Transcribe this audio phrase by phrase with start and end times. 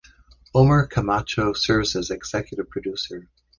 [0.55, 3.29] Omar Camacho serves as executive producer.